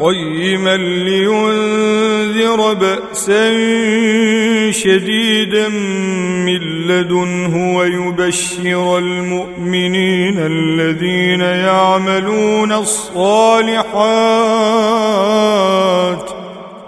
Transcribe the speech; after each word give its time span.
قيما 0.00 0.76
لينذر 0.76 2.72
بأسا 2.72 3.50
شديدا 4.70 5.68
من 5.68 6.60
لدنه 6.86 7.76
ويبشر 7.76 8.98
المؤمنين 8.98 10.38
الذين 10.38 11.40
يعملون 11.40 12.72
الصالحات 12.72 13.88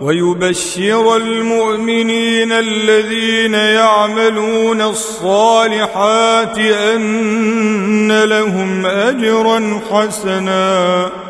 ويبشر 0.00 1.16
المؤمنين 1.16 2.52
الذين 2.52 3.54
يعملون 3.54 4.82
الصالحات 4.82 6.58
أن 6.58 8.24
لهم 8.24 8.86
أجرا 8.86 9.80
حسناً 9.90 11.29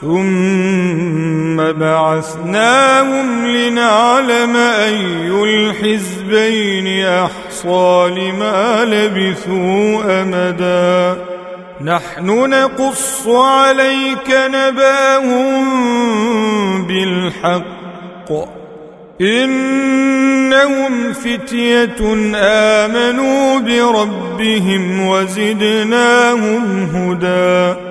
ثم 0.00 1.56
بعثناهم 1.56 3.46
لنعلم 3.46 4.56
أي 4.56 5.30
الحزبين 5.44 7.06
أحصى 7.06 8.10
لما 8.16 8.84
لبثوا 8.84 10.22
أمدا. 10.22 11.24
نحن 11.84 12.26
نقص 12.26 13.26
عليك 13.26 14.28
نباهم 14.54 15.66
بالحق. 16.86 18.30
إنهم 19.20 21.12
فتية 21.12 22.14
آمنوا 22.36 23.58
بربهم 23.58 25.06
وزدناهم 25.06 26.82
هدى. 26.94 27.90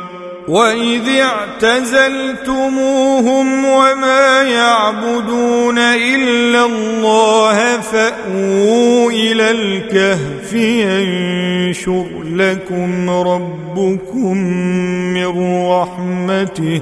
واذ 0.47 1.09
اعتزلتموهم 1.61 2.65
وما 3.65 4.41
يعبدون 4.41 5.77
الا 5.77 6.65
الله 6.65 7.79
فاووا 7.81 9.11
إلى 9.11 9.51
الكهف 9.51 10.53
ينشر 10.53 12.05
لكم 12.23 13.09
ربكم 13.09 14.37
من 15.13 15.67
رحمته 15.69 16.81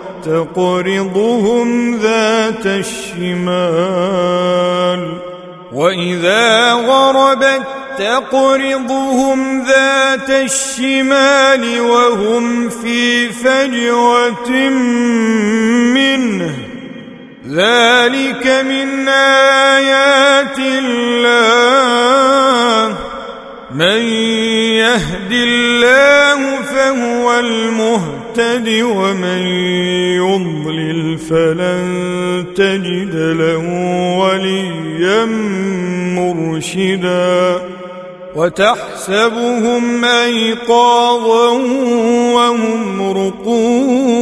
تقرضهم 0.25 1.97
ذات 1.97 2.65
الشمال. 2.65 3.71
وإذا 5.73 6.73
غربت 6.73 7.61
تقرضهم 7.97 9.63
ذات 9.65 10.29
الشمال 10.29 11.81
وهم 11.81 12.69
في 12.69 13.29
فجوة 13.29 14.49
منه. 15.93 16.55
ذلك 17.47 18.47
من 18.47 19.07
آيات 19.07 20.59
الله. 20.59 21.91
من 23.75 24.01
يهد 24.77 25.31
الله 25.31 26.60
فهو 26.75 27.39
المهتد 27.39 28.67
ومن 28.81 29.41
يضلل 30.17 31.17
فلن 31.17 32.45
تجد 32.55 33.15
له 33.15 33.65
وليا 34.19 35.25
مرشدا. 36.15 37.61
وتحسبهم 38.35 40.05
أيقاظا 40.05 41.49
وهم 42.33 43.01
رقود. 43.11 44.21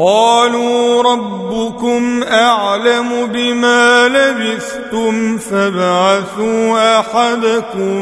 قالوا 0.00 1.02
ربكم 1.02 2.22
أعلم 2.22 3.26
بما 3.32 4.08
لبثتم 4.08 5.38
فابعثوا 5.38 7.00
أحدكم 7.00 7.96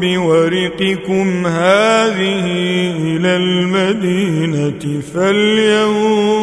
بورقكم 0.00 1.46
هذه 1.46 2.46
إلى 3.00 3.36
المدينة 3.36 5.00
فلينظر 5.14 6.34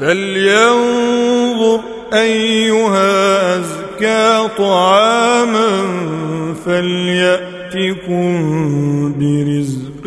فلينظر 0.00 1.80
أيها 2.12 3.56
أزكى 3.58 4.48
طعاما 4.58 5.70
فليأتكم 6.66 8.32
برزق 9.18 10.06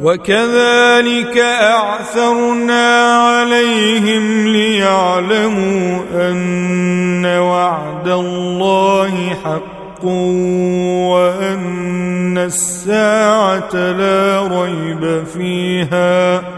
وكذلك 0.00 1.38
أعثرنا 1.38 3.16
عليهم 3.16 4.48
ليعلموا 4.48 6.00
أن 6.14 7.26
وعد 7.26 8.08
الله 8.08 9.36
حق 9.44 10.04
وأن 11.14 12.38
الساعة 12.38 13.74
لا 13.74 14.48
ريب 14.52 15.24
فيها 15.34 16.57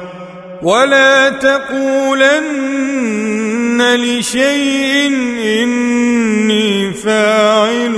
ولا 0.63 1.29
تقولن 1.29 2.61
لشيء 3.95 5.07
إني 5.63 6.93
فاعل 6.93 7.95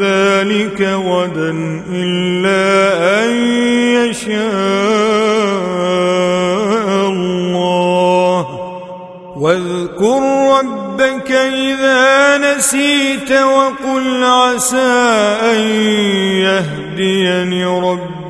ذلك 0.00 0.80
غدا 0.80 1.82
إلا 1.92 2.64
أن 3.24 3.30
يشاء 4.06 4.36
الله. 7.08 8.46
واذكر 9.36 10.22
ربك 10.58 11.30
إذا 11.32 12.38
نسيت 12.38 13.32
وقل 13.32 14.24
عسى 14.24 14.92
أن 15.42 15.58
يهديني 16.46 17.64
ربي 17.64 18.25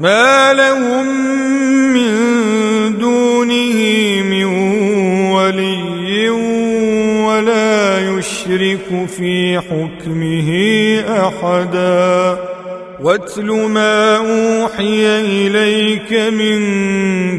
ما 0.00 0.52
لهم 0.52 1.06
من 1.92 2.98
دونه 2.98 3.78
من 4.22 4.44
ولي 5.32 6.30
ولا 7.26 7.98
يشرك 7.98 9.06
في 9.16 9.60
حكمه 9.60 10.50
أحداً 11.08 12.59
واتل 13.02 13.46
ما 13.50 14.16
أوحي 14.16 15.20
إليك 15.20 16.12
من 16.12 16.60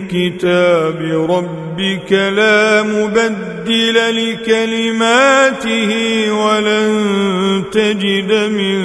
كتاب 0.07 1.25
ربك 1.29 2.11
لا 2.11 2.83
مبدل 2.83 3.95
لكلماته 3.95 5.91
ولن 6.31 7.63
تجد 7.71 8.31
من 8.33 8.79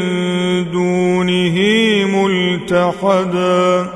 دونه 0.71 1.59
ملتحدا. 2.07 3.96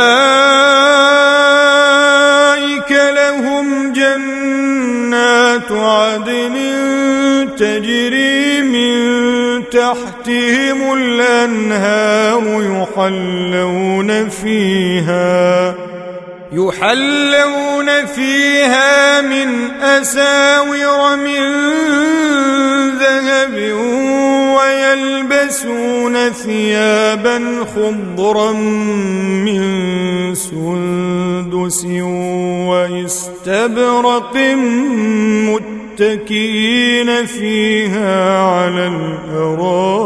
تحتهم 10.41 10.93
الأنهار 10.93 12.43
يحلون 12.61 14.29
فيها 14.29 15.75
يحلون 16.51 18.05
فيها 18.05 19.21
من 19.21 19.71
أساور 19.81 21.15
من 21.15 21.41
ذهب 22.99 23.55
ويلبسون 24.57 26.29
ثيابا 26.29 27.65
خضرا 27.75 28.51
من 28.51 29.61
سندس 30.35 31.85
وإستبرق 32.67 34.37
متكئين 36.01 37.25
فيها 37.25 38.39
على 38.41 38.87
الأرائك. 38.87 39.99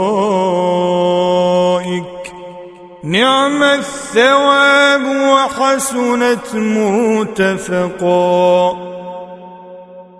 نعم 3.03 3.63
الثواب 3.63 5.01
وحسنت 5.05 6.55
مرتفقا. 6.55 8.15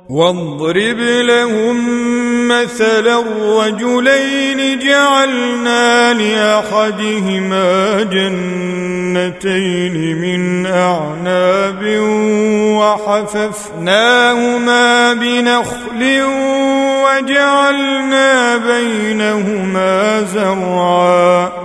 واضرب 0.10 1.00
لهم 1.00 1.78
مثل 2.48 3.08
الرجلين 3.08 4.80
جعلنا 4.80 6.14
لأحدهما 6.14 8.04
جنتين 8.04 9.96
من 10.22 10.66
أعناب 10.66 11.84
وحففناهما 13.26 15.14
بنخل 15.14 16.22
وجعلنا 17.04 18.58
بينهما 18.58 20.22
زرعا. 20.22 21.65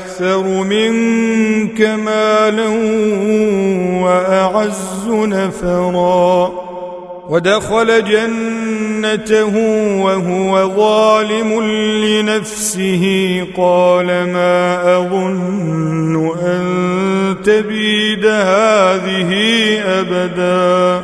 أكثر 0.11 0.43
منك 0.43 1.81
مالا 1.81 2.67
وأعز 4.03 5.07
نفرا. 5.07 6.51
ودخل 7.29 8.03
جنته 8.03 9.57
وهو 10.01 10.75
ظالم 10.75 11.63
لنفسه. 12.03 13.05
قال 13.57 14.05
ما 14.07 14.81
أظن 14.97 16.31
أن 16.43 17.35
تبيد 17.45 18.25
هذه 18.25 19.31
أبدا. 19.85 21.03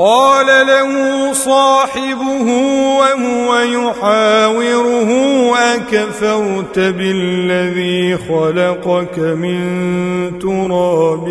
قال 0.00 0.46
له 0.66 1.32
صاحبه 1.32 2.48
وهو 2.98 3.58
يحاوره 3.58 5.10
أكفرت 5.74 6.78
بالذي 6.78 8.16
خلقك 8.16 9.18
من 9.18 9.58
تراب 10.38 11.26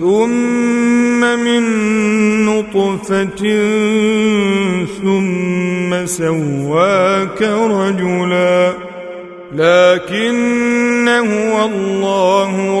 ثم 0.00 1.20
من 1.20 1.62
نطفة 2.46 3.42
ثم 5.02 6.06
سواك 6.06 7.42
رجلا 7.42 8.72
لكن 9.52 11.08
هو 11.08 11.64
الله 11.64 12.80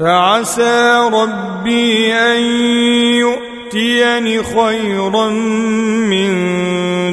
فعسى 0.00 1.10
ربي 1.12 2.14
أن 2.14 2.40
يؤتيني 3.20 4.42
خيرا 4.42 5.28
من 6.08 6.32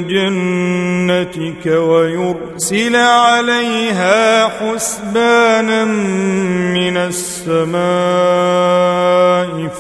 جنتك 0.08 1.66
ويرسل 1.66 2.96
عليها 2.96 4.48
حسبانا 4.48 5.86
من 6.74 6.98
السماء 6.98 7.80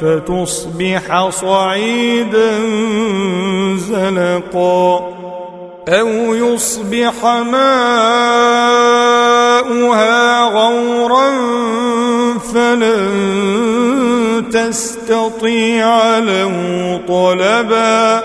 فتصبح 0.01 1.29
صعيدا 1.29 2.59
زلقا 3.75 5.19
أو 5.89 6.35
يصبح 6.35 7.25
ماؤها 7.25 7.69
غورا 10.43 11.29
فلن 12.53 12.99
تستطيع 14.51 16.17
له 16.19 17.01
طلبا 17.07 18.23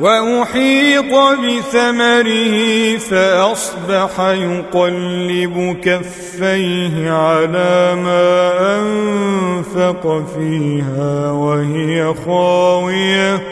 وأحيط 0.00 1.12
بثمره 1.14 2.96
فأصبح 2.98 4.20
يقلب 4.20 5.76
كفيه 5.84 7.10
على 7.10 7.94
ما 8.04 8.52
أنفق 8.78 10.24
فيها 10.36 11.30
وهي 11.30 12.14
خاوية 12.26 13.51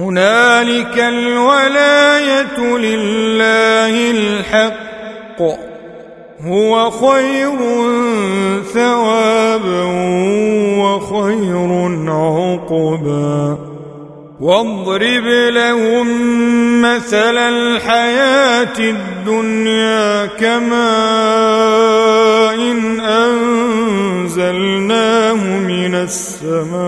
هنالك 0.00 0.98
الولاية 0.98 2.58
لله 2.58 4.10
الحق. 4.10 5.42
هو 6.40 6.90
خير 6.90 7.58
ثوابا 8.74 9.84
وخير 10.78 11.70
عقبا. 12.08 13.58
واضرب 14.40 15.26
لهم 15.52 16.08
مثل 16.82 17.38
الحياة 17.38 18.78
الدنيا 18.78 20.26
كماء 20.26 20.80
إن 22.54 23.00
أنزلناه 24.30 25.34
من 25.44 25.94
السماء 25.94 26.80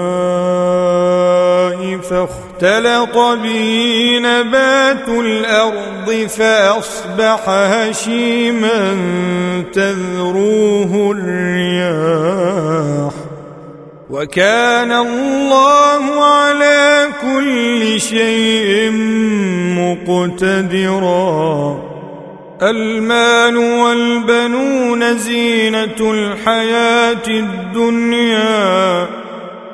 فاختلط 2.62 3.16
به 3.42 4.18
نبات 4.22 5.08
الأرض 5.08 6.28
فأصبح 6.28 7.48
هشيما 7.48 8.96
تذروه 9.72 11.16
الرياح. 11.18 13.12
وكان 14.10 14.92
الله 14.92 16.24
على 16.24 17.08
كل 17.22 18.00
شيء 18.00 18.90
مقتدرا. 19.78 21.82
المال 22.62 23.56
والبنون 23.56 25.18
زينة 25.18 26.00
الحياة 26.00 27.28
الدنيا. 27.28 29.06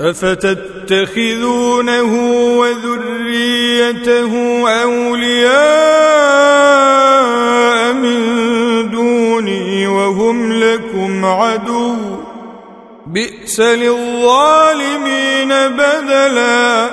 أفتتخذونه 0.00 1.52
وذريته 2.58 4.32
أولياء 4.82 5.52
من 7.92 8.20
دوني 8.90 9.86
وهم 9.86 10.52
لكم 10.52 11.24
عدو. 11.24 11.94
بئس 13.06 13.60
للظالمين 13.60 15.48
بدلا. 15.48 16.90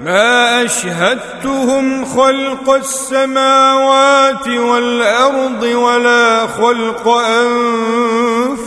ما 0.00 0.64
أشهدتهم 0.64 2.04
خلق 2.04 2.70
السماوات 2.70 4.48
والأرض 4.48 5.62
ولا 5.62 6.46
خلق 6.46 7.08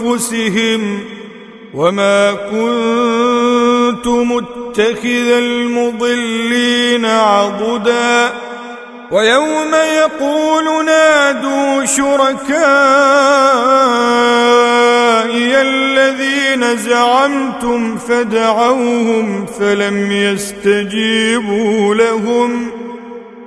أنفسهم. 0.02 1.04
وما 1.74 2.32
كنت 2.32 4.08
متخذ 4.08 5.32
المضلين 5.32 7.06
عضدا 7.06 8.34
ويوم 9.12 9.72
يقول 9.98 10.86
نادوا 10.86 11.86
شركائي 11.86 12.42
الذين 15.62 16.78
زعمتم 16.78 17.98
فدعوهم 17.98 19.46
فلم 19.46 20.12
يستجيبوا 20.12 21.96
لهم 21.96 22.81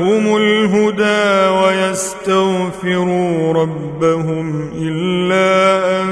جاءهم 0.00 0.36
الهدى 0.36 1.48
ويستغفروا 1.60 3.52
ربهم 3.52 4.70
إلا 4.78 6.02
أن 6.02 6.08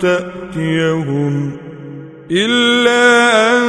تأتيهم 0.00 1.50
إلا 2.30 3.56
أن 3.56 3.64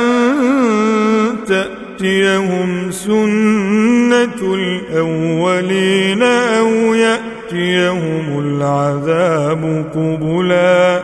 تأتيهم 1.47 2.91
سنة 2.91 4.53
الأولين 4.53 6.23
أو 6.23 6.69
يأتيهم 6.93 8.39
العذاب 8.39 9.85
قبلا. 9.95 11.03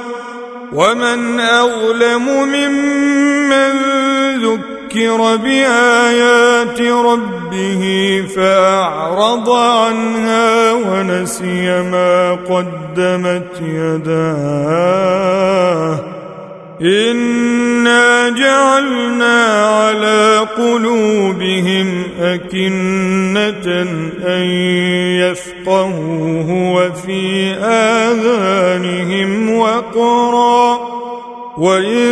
ومن 0.71 1.39
أظلم 1.39 2.25
ممن 2.43 3.71
ذكر 4.43 5.35
بآيات 5.35 6.81
ربه 6.81 8.23
فأعرض 8.35 9.49
عنها 9.49 10.71
ونسي 10.73 11.81
ما 11.81 12.31
قدمت 12.31 13.61
يداه. 13.61 14.91
إنا 16.81 18.29
جعلنا 18.29 19.65
على 19.65 20.47
قلوبهم 20.57 22.03
أكنة 22.19 23.81
أن 24.25 24.43
يفقهوه 25.21 26.73
وفي 26.73 27.53
آذانهم 27.63 29.57
وقرا 29.57 30.79
وإن 31.57 32.11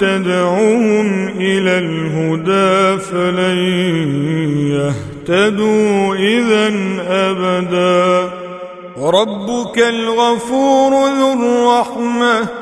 تدعوهم 0.00 1.28
إلى 1.28 1.78
الهدى 1.78 3.02
فلن 3.02 3.58
يهتدوا 4.70 6.14
إذا 6.14 6.72
أبدا 7.08 8.30
ربك 8.98 9.78
الغفور 9.78 10.92
ذو 10.92 11.32
الرحمه 11.32 12.61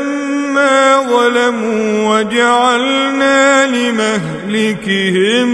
ظلموا 1.09 2.19
وجعلنا 2.19 3.67
لمهلكهم 3.67 5.49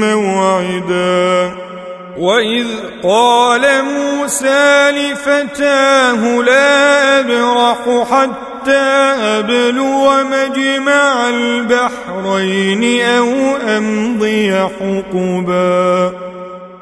موعدا. 0.00 1.52
واذ 2.18 2.66
قال 3.02 3.62
موسى 3.84 4.90
لفتاه 4.90 6.42
لا 6.42 7.20
ابرح 7.20 7.78
حتى 8.10 8.86
ابلو 9.38 10.10
مجمع 10.24 11.28
البحرين 11.28 13.02
أو 13.02 13.56
امضي 13.76 14.52
حقبا. 14.52 16.12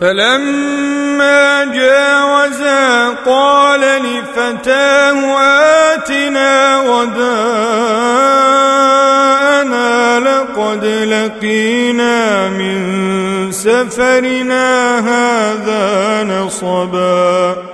فلما 0.00 1.64
جاوزا 1.64 3.08
قال 3.26 3.80
لفتاه 3.80 5.40
آتنا 5.94 6.76
غداءنا 6.76 7.44
لقد 10.20 10.84
لقينا 10.84 12.48
من 12.48 13.52
سفرنا 13.52 14.98
هذا 14.98 16.22
نصبا 16.24 17.73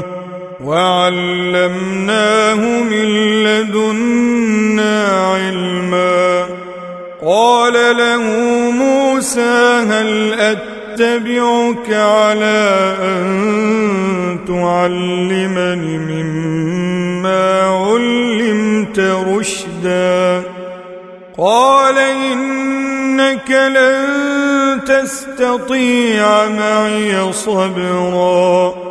وعلمناه 0.71 2.61
من 2.83 3.07
لدنا 3.43 5.07
علما. 5.33 6.47
قال 7.25 7.73
له 7.73 8.23
موسى 8.71 9.83
هل 9.89 10.33
أتبعك 10.39 11.93
على 11.93 12.95
أن 13.01 14.39
تعلمني 14.47 15.97
مما 15.97 17.61
علمت 17.61 18.99
رشدا؟ 18.99 20.43
قال 21.37 21.97
إنك 21.97 23.51
لن 23.51 24.05
تستطيع 24.85 26.47
معي 26.47 27.33
صبرا. 27.33 28.90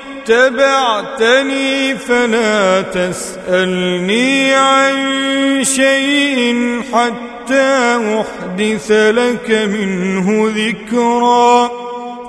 اتبعتني 0.29 1.95
فلا 1.95 2.81
تسألني 2.81 4.53
عن 4.53 4.93
شيء 5.63 6.55
حتى 6.93 7.97
أحدث 8.21 8.91
لك 8.91 9.49
منه 9.49 10.51
ذكرا. 10.55 11.71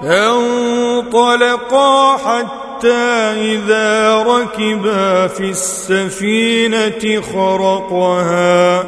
فانطلقا 0.02 2.16
حتى 2.16 3.04
إذا 3.40 4.16
ركبا 4.22 5.26
في 5.26 5.50
السفينة 5.50 7.22
خرقها. 7.34 8.84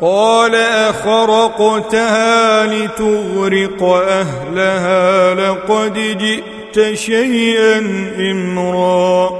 قال 0.00 0.54
أخرقتها 0.54 2.66
لتغرق 2.66 3.82
أهلها 4.08 5.34
لقد 5.34 6.18
جئت 6.18 6.61
شيئا 6.94 7.78
إمرأ. 8.18 9.30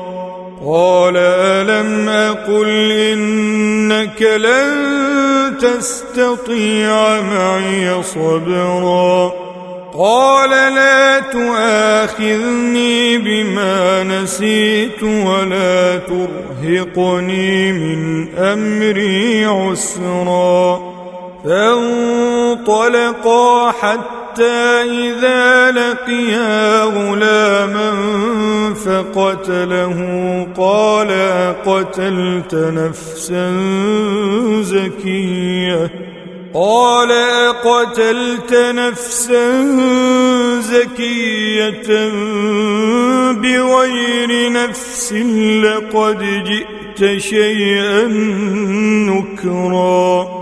قال 0.67 1.17
ألم 1.17 2.09
أقل 2.09 2.93
إنك 2.93 4.23
لن 4.23 5.55
تستطيع 5.61 7.21
معي 7.21 8.03
صبرا؟ 8.03 9.33
قال 9.99 10.51
لا 10.51 11.21
تؤاخذني 11.21 13.19
بما 13.19 14.03
نسيت 14.03 15.03
ولا 15.03 15.97
ترهقني 15.97 17.73
من 17.73 18.29
أمري 18.39 19.45
عسرا. 19.45 20.81
فانطلقا 21.45 23.71
حتى 23.71 24.22
إذا 24.41 25.71
لقيا 25.71 26.83
غلاما 26.83 27.93
فقتله 28.75 29.99
قال 30.57 31.11
قتلت 31.67 32.55
نفسا 32.55 33.51
زكية. 34.63 35.91
قال 36.55 37.11
أقتلت 37.13 38.53
نفسا 38.53 39.63
زكية 40.61 42.11
بغير 43.33 44.53
نفس 44.53 45.13
لقد 45.63 46.45
جئت 46.45 47.19
شيئا 47.19 48.07
نكرا. 49.09 50.42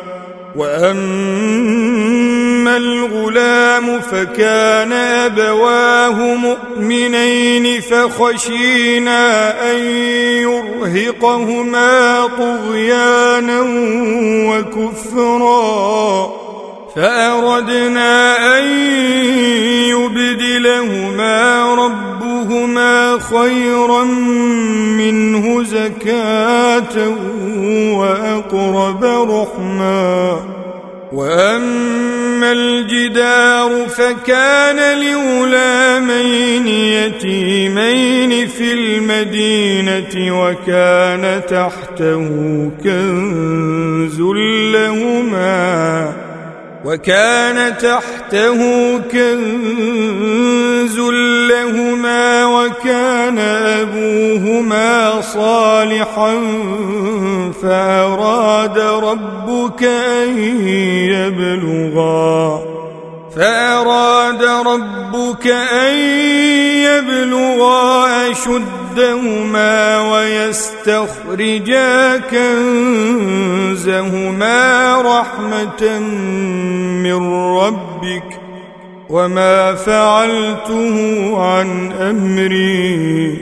وأما 0.55 2.31
الغلام 2.77 4.01
فكان 4.01 4.91
أبواه 4.91 6.35
مؤمنين 6.35 7.81
فخشينا 7.81 9.51
أن 9.71 9.77
يرهقهما 10.41 12.27
طغيانا 12.27 13.61
وكفرا 14.49 16.31
فأردنا 16.95 18.37
أن 18.59 18.63
يبدلهما 19.89 21.61
ربهما 21.75 22.10
أيهما 22.51 23.19
خيرا 23.19 24.03
منه 24.97 25.63
زكاة 25.63 27.09
وأقرب 27.97 29.03
رحما 29.03 30.39
وأما 31.11 32.51
الجدار 32.51 33.87
فكان 33.87 34.99
لغلامين 34.99 36.67
يتيمين 36.67 38.47
في 38.47 38.73
المدينة 38.73 40.41
وكان 40.41 41.41
تحته 41.49 42.29
كنز 42.83 44.19
لهما 44.73 46.30
وكان 46.85 47.77
تحته 47.77 48.57
كنز 48.97 50.99
لهما 51.49 52.45
وكان 52.45 53.39
أبوهما 53.39 55.21
صالحا 55.21 56.39
فأراد 57.61 58.77
ربك 58.79 59.83
أن 59.83 60.39
يبلغا 61.09 62.61
فأراد 63.35 64.43
ربك 64.43 65.47
أن 65.47 65.97
يبلغا 66.77 68.05
أشدهما 68.91 70.11
ويستخرجا 70.11 72.17
كنزهما 72.17 73.81
رحمة 75.01 75.99
من 77.03 77.33
ربك 77.57 78.39
وما 79.09 79.75
فعلته 79.75 80.95
عن 81.41 81.91
أمري. 81.91 83.37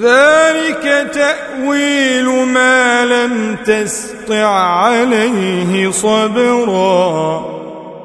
ذلك 0.00 1.10
تأويل 1.12 2.28
ما 2.28 3.04
لم 3.04 3.56
تسطع 3.66 4.46
عليه 4.46 5.90
صبرا. 5.90 7.57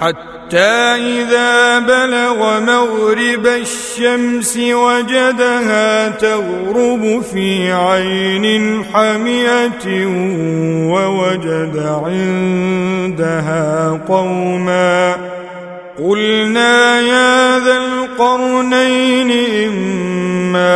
حتى 0.00 0.58
إذا 0.96 1.78
بلغ 1.78 2.60
مغرب 2.60 3.46
الشمس 3.46 4.56
وجدها 4.56 6.08
تغرب 6.08 7.22
في 7.32 7.72
عين 7.72 8.84
حمية 8.84 10.06
ووجد 10.92 12.00
عندها 12.04 14.00
قوما 14.08 15.16
قلنا 15.98 17.00
يا 17.00 17.58
ذا 17.58 17.76
القرنين 17.76 19.30
إما 19.68 20.75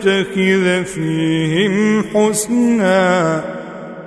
تتبع 0.00 0.30
نتخذ 0.30 0.84
فيهم 0.84 2.04
حسنا. 2.14 3.44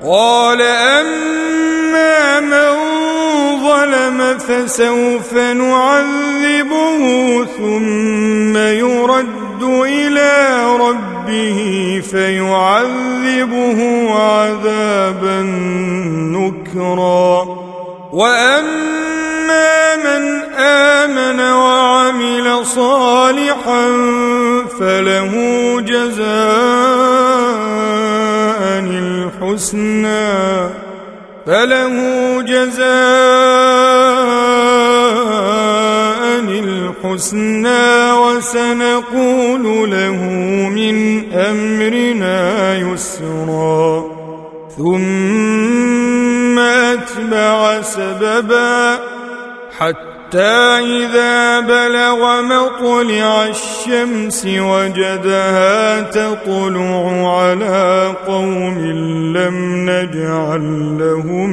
قال 0.04 0.62
أما 0.62 2.40
من 2.40 2.74
ظلم 3.64 4.38
فسوف 4.38 5.34
نعذبه 5.34 7.00
ثم 7.58 8.58
يرد 8.58 9.64
إلى 9.64 10.64
ربه 10.80 12.02
فيعذبه 12.12 13.80
عذابا 14.14 15.42
نكرا. 16.34 17.48
وأما 18.14 19.96
من 19.96 20.44
آمن 20.58 21.40
وعمل 21.40 22.66
صالحا 22.66 23.53
فله 24.80 25.34
جزاء 25.82 26.24
الحسنى 28.80 30.34
فله 31.46 31.96
جزاء 32.42 32.94
الحسنى 36.64 38.12
وسنقول 38.12 39.64
له 39.92 40.20
من 40.70 40.96
أمرنا 41.34 42.38
يسرا. 42.78 44.04
ثم 44.78 46.60
أتبع 46.60 47.82
سببا 47.82 49.00
حتى 49.80 50.13
حتى 50.34 50.80
إذا 50.80 51.60
بلغ 51.60 52.42
مطلع 52.42 53.46
الشمس 53.46 54.46
وجدها 54.46 56.02
تطلع 56.02 57.38
على 57.40 58.14
قوم 58.28 58.78
لم 59.38 59.90
نجعل 59.90 60.98
لهم 61.00 61.50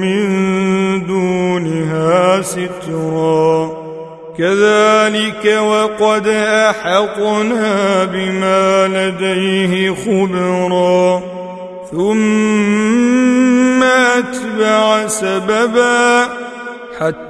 من 0.00 1.06
دونها 1.06 2.42
سترا. 2.42 3.70
كذلك 4.38 5.58
وقد 5.60 6.26
أحطنا 6.28 8.04
بما 8.04 8.88
لديه 8.88 9.94
خبرا. 9.94 11.22
ثم 11.90 13.82
أتبع 13.82 15.06
سببا 15.06 16.28
حتى 17.00 17.29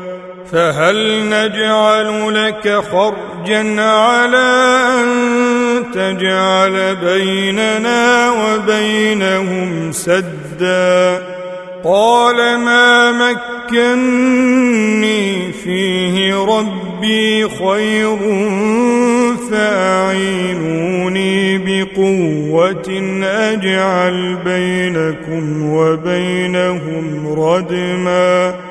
فهل 0.51 1.29
نجعل 1.29 2.35
لك 2.35 2.83
خرجا 2.91 3.81
على 3.81 4.77
أن 4.99 5.07
تجعل 5.93 6.95
بيننا 6.95 8.31
وبينهم 8.31 9.91
سدا؟ 9.91 11.23
قال 11.83 12.57
ما 12.57 13.11
مكني 13.71 14.11
فيه 15.51 16.35
ربي 16.35 17.49
خير 17.49 18.17
فأعينوني 19.51 20.77
بقوة 21.57 22.89
أجعل 23.23 24.37
بينكم 24.45 25.73
وبينهم 25.73 27.33
ردماً. 27.39 28.70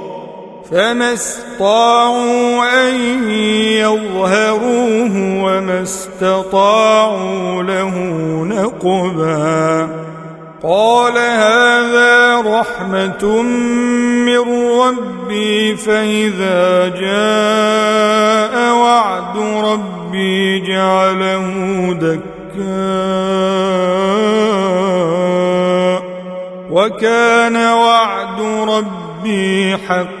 فما 0.71 1.13
استطاعوا 1.13 2.89
أن 2.89 2.95
يظهروه 3.83 5.43
وما 5.43 5.81
استطاعوا 5.81 7.63
له 7.63 7.95
نقبا. 8.45 9.89
قال 10.63 11.17
هذا 11.17 12.41
رحمة 12.41 13.41
من 14.25 14.43
ربي 14.79 15.75
فإذا 15.75 16.87
جاء 16.87 18.75
وعد 18.75 19.37
ربي 19.37 20.59
جعله 20.59 21.45
دكا 22.01 22.31
وكان 26.71 27.55
وعد 27.55 28.41
ربي 28.69 29.77
حقا. 29.87 30.20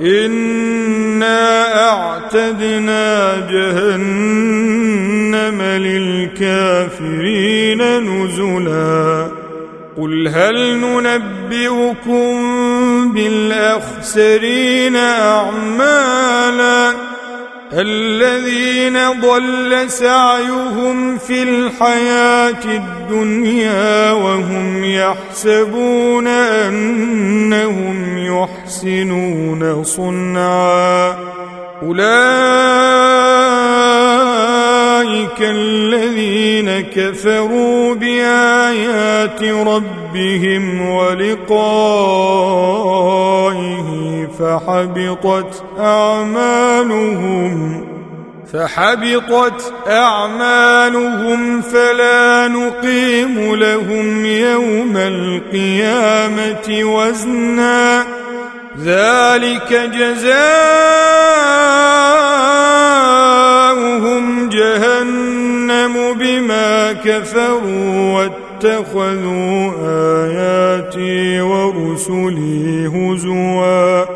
إنا 0.00 1.74
أعتدنا 1.90 3.36
جهنم 3.50 4.56
للكافرين 6.82 7.82
نزلا 7.98 9.28
قل 9.96 10.28
هل 10.28 10.76
ننبئكم 10.76 12.34
بالأخسرين 13.12 14.96
أعمالا 14.96 16.92
الذين 17.72 19.20
ضل 19.20 19.90
سعيهم 19.90 21.18
في 21.18 21.42
الحياة 21.42 22.64
الدنيا 22.64 24.12
وهم 24.12 24.84
يحسبون 24.84 26.26
أنهم 26.26 28.18
يحسنون 28.18 29.84
صنعا. 29.84 31.16
أولئك 31.82 32.06
الذين 35.40 36.80
كفروا 36.80 37.94
بآيات 37.94 39.42
ربهم 39.42 40.90
ولقائه 40.90 42.26
فحبطت 44.38 45.64
أعمالهم. 45.80 47.56
فحبطت 48.52 49.72
أعمالهم 49.88 51.62
فلا 51.62 52.48
نقيم 52.48 53.54
لهم 53.54 54.26
يوم 54.26 54.96
القيامة 54.96 56.68
وزنا. 56.68 58.04
ذلك 58.84 59.72
جزاؤهم 59.72 60.36
جهنم 64.48 66.14
بما 66.14 66.92
كفروا 66.92 68.12
واتخذوا 68.14 69.72
آياتي 70.24 71.40
ورسلي 71.40 72.86
هزوا. 72.86 74.15